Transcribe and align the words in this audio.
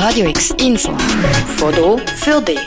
Radio 0.00 0.28
X 0.28 0.54
Info. 0.60 0.96
Foto 1.56 1.98
für 1.98 2.40
dich. 2.40 2.60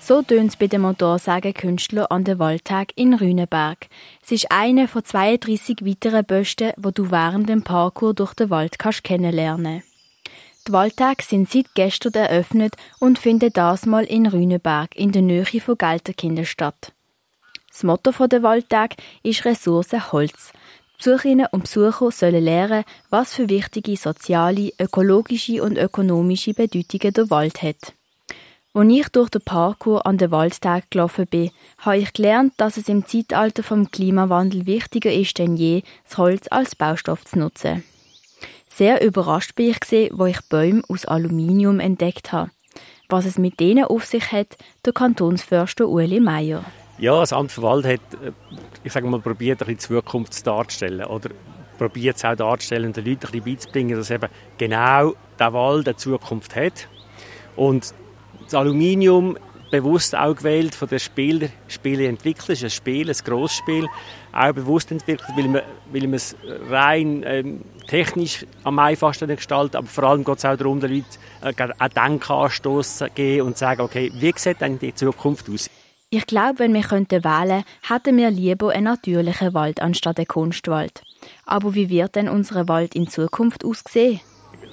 So 0.00 0.22
tönt 0.22 0.50
es 0.50 0.56
bei 0.56 0.66
den 0.66 0.80
Motorsägenkünstlern 0.80 2.06
an 2.06 2.24
der 2.24 2.40
Waldtag 2.40 2.88
in 2.96 3.14
Rüneberg. 3.14 3.86
Es 4.24 4.32
ist 4.32 4.50
einer 4.50 4.88
von 4.88 5.04
32 5.04 5.86
weiteren 5.86 6.24
Bösten, 6.24 6.72
wo 6.76 6.90
du 6.90 7.12
während 7.12 7.48
dem 7.48 7.62
Parkour 7.62 8.12
durch 8.12 8.34
den 8.34 8.50
Wald 8.50 8.80
kannst 8.80 9.04
kennenlernen. 9.04 9.84
Die 10.66 10.72
Waldtage 10.72 11.22
sind 11.22 11.48
seit 11.48 11.72
gestern 11.76 12.14
eröffnet 12.14 12.74
und 12.98 13.20
finden 13.20 13.52
das 13.52 13.86
mal 13.86 14.02
in 14.02 14.26
Rüneberg 14.26 14.96
in 14.96 15.12
der 15.12 15.22
Nähe 15.22 15.44
von 15.44 15.78
Gelterkinden 15.78 16.44
statt. 16.44 16.92
Das 17.74 17.82
Motto 17.82 18.12
der 18.28 18.44
Waldtag 18.44 18.94
ist 19.24 19.44
Ressource 19.44 20.12
Holz. 20.12 20.52
Besucherinnen 20.96 21.48
und 21.50 21.64
Besucher 21.64 22.12
sollen 22.12 22.44
lernen, 22.44 22.84
was 23.10 23.34
für 23.34 23.48
wichtige 23.48 23.96
soziale, 23.96 24.70
ökologische 24.78 25.60
und 25.60 25.76
ökonomische 25.76 26.54
Bedeutungen 26.54 27.12
der 27.12 27.30
Wald 27.30 27.62
hat. 27.62 27.94
Als 28.74 28.92
ich 28.92 29.08
durch 29.08 29.28
den 29.30 29.40
Parkour 29.40 30.06
an 30.06 30.18
den 30.18 30.30
Waldtag 30.30 30.88
gelaufen 30.92 31.26
bin, 31.26 31.50
habe 31.78 31.98
ich 31.98 32.12
gelernt, 32.12 32.52
dass 32.58 32.76
es 32.76 32.88
im 32.88 33.06
Zeitalter 33.06 33.64
vom 33.64 33.90
Klimawandel 33.90 34.66
wichtiger 34.66 35.12
ist 35.12 35.36
denn 35.38 35.56
je, 35.56 35.82
das 36.08 36.16
Holz 36.16 36.46
als 36.50 36.76
Baustoff 36.76 37.24
zu 37.24 37.40
nutzen. 37.40 37.82
Sehr 38.68 39.04
überrascht 39.04 39.56
bin 39.56 39.70
ich, 39.70 40.10
wo 40.12 40.26
ich 40.26 40.40
Bäume 40.48 40.84
aus 40.88 41.06
Aluminium 41.06 41.80
entdeckt 41.80 42.30
habe. 42.30 42.52
Was 43.08 43.26
es 43.26 43.36
mit 43.36 43.58
denen 43.58 43.84
auf 43.84 44.04
sich 44.04 44.30
hat, 44.30 44.56
der 44.84 44.92
Kantonsförster 44.92 45.88
Ueli 45.88 46.20
Meier. 46.20 46.64
Ja, 47.04 47.20
das 47.20 47.34
Amt 47.34 47.52
für 47.52 47.60
Wald 47.60 47.84
hat, 47.84 48.00
äh, 48.24 48.32
ich 48.82 48.90
sage 48.90 49.06
mal, 49.06 49.20
probiert, 49.20 49.60
die 49.68 49.76
Zukunft 49.76 50.46
darzustellen. 50.46 51.04
Oder 51.04 51.28
probiert 51.76 52.16
es 52.16 52.24
auch 52.24 52.34
darzustellen, 52.34 52.94
den 52.94 53.04
Leuten 53.04 53.26
ein 53.26 53.30
bisschen 53.30 53.44
beizubringen, 53.44 53.98
dass 53.98 54.10
eben 54.10 54.30
genau 54.56 55.12
der 55.38 55.52
Wald 55.52 55.86
eine 55.86 55.96
Zukunft 55.96 56.56
hat. 56.56 56.88
Und 57.56 57.92
das 58.44 58.54
Aluminium 58.54 59.36
bewusst 59.70 60.16
auch 60.16 60.34
gewählt 60.34 60.74
von 60.74 60.88
den 60.88 60.98
Spielern, 60.98 61.52
Spieleentwicklern, 61.68 62.54
es 62.54 62.60
ist 62.60 62.64
ein 62.64 62.70
Spiel, 62.70 63.10
ein 63.10 63.16
grosses 63.22 63.58
Spiel, 63.58 63.86
auch 64.32 64.52
bewusst 64.54 64.90
entwickelt, 64.90 65.28
weil 65.36 65.48
man, 65.48 65.62
weil 65.92 66.02
man 66.04 66.14
es 66.14 66.34
rein 66.70 67.22
ähm, 67.26 67.60
technisch 67.86 68.46
am 68.62 68.78
einfachsten 68.78 69.28
gestaltet, 69.28 69.76
aber 69.76 69.88
vor 69.88 70.04
allem 70.04 70.24
geht 70.24 70.38
es 70.38 70.44
auch 70.46 70.56
darum, 70.56 70.80
den 70.80 70.90
Leuten 70.94 71.18
äh, 71.42 71.74
einen 71.78 71.92
Denkanstoss 71.94 72.96
zu 72.96 73.10
geben 73.10 73.48
und 73.48 73.58
zu 73.58 73.60
sagen, 73.60 73.82
okay, 73.82 74.10
wie 74.14 74.32
sieht 74.36 74.62
denn 74.62 74.78
die 74.78 74.94
Zukunft 74.94 75.50
aus? 75.50 75.68
Ich 76.16 76.26
glaube, 76.26 76.60
wenn 76.60 76.74
wir 76.74 76.82
könnten 76.82 77.24
wählen, 77.24 77.64
hätten 77.82 78.16
wir 78.16 78.30
lieber 78.30 78.70
einen 78.70 78.84
natürlichen 78.84 79.52
Wald 79.52 79.82
anstatt 79.82 80.16
einen 80.18 80.28
Kunstwald. 80.28 81.02
Aber 81.44 81.74
wie 81.74 81.88
wird 81.88 82.14
denn 82.14 82.28
unser 82.28 82.68
Wald 82.68 82.94
in 82.94 83.08
Zukunft 83.08 83.64
aussehen? 83.64 84.20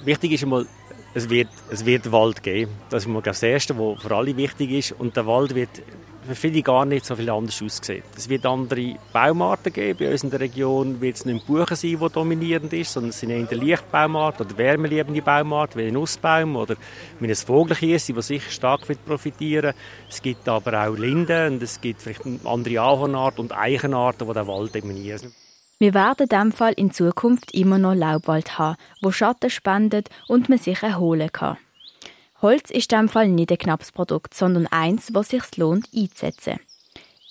Wichtig 0.04 0.30
ist 0.30 0.44
einmal, 0.44 0.68
es 1.14 1.28
wird, 1.28 1.48
es 1.68 1.84
wird 1.84 2.12
Wald 2.12 2.44
geben. 2.44 2.70
Das 2.90 3.02
ist 3.02 3.08
mal 3.08 3.22
das 3.22 3.42
Erste, 3.42 3.76
was 3.76 4.00
für 4.02 4.14
alle 4.14 4.36
wichtig 4.36 4.70
ist. 4.70 4.92
Und 4.92 5.16
der 5.16 5.26
Wald 5.26 5.56
wird 5.56 5.82
für 6.24 6.34
viele 6.34 6.62
gar 6.62 6.84
nicht 6.84 7.04
so 7.04 7.16
viel 7.16 7.30
anders 7.30 7.60
aussehen. 7.62 8.02
Es 8.16 8.28
wird 8.28 8.46
andere 8.46 8.96
Baumarten 9.12 9.72
geben. 9.72 9.98
Bei 9.98 10.12
uns 10.12 10.22
in 10.22 10.30
der 10.30 10.40
Region 10.40 11.00
wird 11.00 11.16
es 11.16 11.24
nicht 11.24 11.46
Buchen 11.46 11.76
sein, 11.76 11.98
die 12.00 12.08
dominierend 12.08 12.72
ist, 12.72 12.92
sondern 12.92 13.10
es 13.10 13.20
sind 13.20 13.30
eher 13.30 13.58
Lichtbaumarten 13.58 14.46
oder 14.46 14.58
wärmeliebende 14.58 15.22
Baumarten, 15.22 15.80
wie 15.80 15.88
ein 15.88 15.94
Nussbaum 15.94 16.56
oder 16.56 16.76
wie 17.18 17.28
ein 17.28 17.34
Vogelkiese, 17.34 18.12
die 18.12 18.22
sicher 18.22 18.50
stark 18.50 18.88
wird 18.88 19.04
profitieren 19.04 19.74
Es 20.08 20.22
gibt 20.22 20.48
aber 20.48 20.86
auch 20.86 20.96
Linden 20.96 21.54
und 21.54 21.62
es 21.62 21.80
gibt 21.80 22.02
vielleicht 22.02 22.22
andere 22.44 22.80
Ahornarten 22.80 23.40
und 23.40 23.56
Eichenarten, 23.56 24.26
die 24.26 24.34
den 24.34 24.46
Wald 24.46 24.74
dominieren. 24.74 25.32
Wir 25.78 25.94
werden 25.94 26.22
in 26.22 26.28
diesem 26.28 26.52
Fall 26.52 26.74
in 26.74 26.92
Zukunft 26.92 27.52
immer 27.54 27.78
noch 27.78 27.94
Laubwald 27.94 28.56
haben, 28.58 28.76
wo 29.00 29.10
Schatten 29.10 29.50
spendet 29.50 30.10
und 30.28 30.48
man 30.48 30.58
sich 30.58 30.80
erholen 30.82 31.32
kann. 31.32 31.56
Holz 32.42 32.70
ist 32.70 32.92
in 32.92 32.98
diesem 32.98 33.08
Fall 33.08 33.28
nicht 33.28 33.52
ein 33.52 33.58
knappes 33.58 33.92
Produkt, 33.92 34.34
sondern 34.34 34.66
eins, 34.66 35.14
was 35.14 35.28
sich 35.28 35.56
lohnt 35.56 35.88
einzusetzen. 35.94 36.58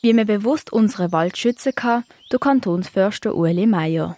Wie 0.02 0.14
man 0.14 0.26
bewusst 0.26 0.72
unseren 0.72 1.12
Wald 1.12 1.38
schützen 1.38 1.76
kann, 1.76 2.06
der 2.32 2.40
Kantonsförster 2.40 3.36
Ueli 3.36 3.68
Meier. 3.68 4.16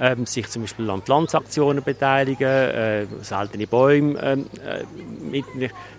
Ähm, 0.00 0.26
sich 0.26 0.48
zum 0.48 0.62
Beispiel 0.62 0.90
an 0.90 1.02
Pflanzaktionen 1.02 1.84
beteiligen, 1.84 2.48
äh, 2.48 3.06
seltene 3.20 3.68
Bäume 3.68 4.18
ähm, 4.20 4.46
äh, 4.66 4.82
mit, 5.22 5.44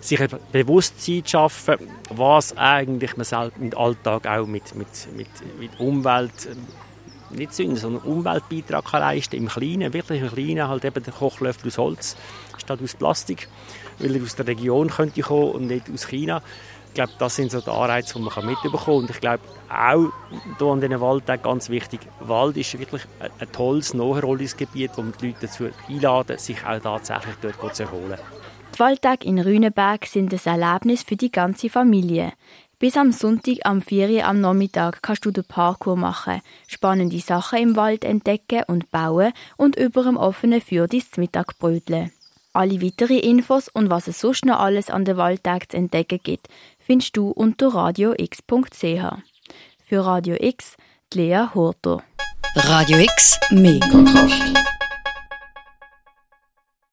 sich 0.00 0.20
ein 0.20 0.28
Bewusstsein 0.52 1.22
schaffen, 1.24 1.76
was 2.10 2.54
eigentlich 2.56 3.16
man 3.16 3.50
im 3.58 3.74
Alltag 3.78 4.26
auch 4.26 4.46
mit, 4.46 4.74
mit, 4.74 4.88
mit, 5.16 5.28
mit 5.58 5.80
Umwelt 5.80 6.48
ähm, 6.50 6.66
nicht 7.36 7.54
Sünde, 7.54 7.76
sondern 7.76 8.02
Umweltbeitrag 8.02 8.84
kann 8.84 9.00
leisten 9.00 9.36
im 9.36 9.48
Kleinen, 9.48 9.92
wirklich 9.92 10.22
im 10.22 10.30
Kleinen, 10.30 10.68
halt 10.68 10.84
eben 10.84 11.02
der 11.02 11.12
Kochlöffel 11.12 11.68
aus 11.68 11.78
Holz 11.78 12.16
statt 12.58 12.80
aus 12.82 12.94
Plastik, 12.94 13.48
weil 13.98 14.16
er 14.16 14.22
aus 14.22 14.36
der 14.36 14.46
Region 14.46 14.88
könnte 14.88 15.22
kommen 15.22 15.52
und 15.52 15.66
nicht 15.66 15.90
aus 15.92 16.06
China. 16.06 16.42
Ich 16.88 16.94
glaube, 16.94 17.12
das 17.18 17.34
sind 17.34 17.50
so 17.50 17.60
die 17.60 17.70
Anreize, 17.70 18.14
die 18.14 18.20
man 18.20 18.46
mitbekommen 18.46 18.84
kann. 18.84 18.94
Und 18.94 19.10
ich 19.10 19.20
glaube, 19.20 19.42
auch 19.68 20.12
hier 20.58 20.66
an 20.68 20.80
diesen 20.80 21.00
Waldtagen 21.00 21.42
ganz 21.42 21.68
wichtig, 21.68 22.00
Wald 22.20 22.56
ist 22.56 22.78
wirklich 22.78 23.02
ein, 23.18 23.50
tolles 23.50 23.94
Nachherholungsgebiet, 23.94 24.92
wo 24.94 25.02
man 25.02 25.12
die 25.20 25.26
Leute 25.26 25.38
dazu 25.40 25.68
einladen, 25.88 26.38
sich 26.38 26.64
auch 26.64 26.78
tatsächlich 26.78 27.34
dort 27.42 27.74
zu 27.74 27.82
erholen. 27.82 28.18
Die 28.74 28.78
Waldtage 28.80 29.26
in 29.26 29.38
Rüneberg 29.38 30.04
sind 30.06 30.32
ein 30.32 30.60
Erlebnis 30.60 31.02
für 31.02 31.16
die 31.16 31.30
ganze 31.30 31.68
Familie. 31.68 32.32
Bis 32.78 32.96
am 32.96 33.12
Sonntag 33.12 33.58
am 33.64 33.80
4 33.80 34.26
am 34.26 34.40
Nachmittag 34.40 35.02
kannst 35.02 35.24
du 35.24 35.30
den 35.30 35.44
Parkour 35.44 35.96
machen, 35.96 36.40
spannende 36.66 37.18
Sachen 37.20 37.58
im 37.58 37.76
Wald 37.76 38.04
entdecken 38.04 38.62
und 38.66 38.90
bauen 38.90 39.32
und 39.56 39.76
über 39.76 40.02
dem 40.02 40.16
offenen 40.16 40.60
Feuer 40.60 40.88
dein 40.88 41.02
Mittag 41.16 41.58
bröteln. 41.58 42.10
Alle 42.52 42.82
weiteren 42.82 43.18
Infos 43.18 43.68
und 43.68 43.90
was 43.90 44.08
es 44.08 44.20
sonst 44.20 44.44
noch 44.44 44.60
alles 44.60 44.90
an 44.90 45.04
den 45.04 45.16
Waldtag 45.16 45.70
zu 45.72 45.76
entdecken 45.76 46.20
gibt, 46.22 46.48
findest 46.78 47.16
du 47.16 47.30
unter 47.30 47.74
radiox.ch. 47.74 48.82
Für 49.86 50.06
Radio 50.06 50.36
X, 50.38 50.76
Lea 51.12 51.46
Horter. 51.54 52.02
Radio 52.56 52.98
X, 52.98 53.38
mehr 53.50 53.80
Kontrast. 53.80 54.83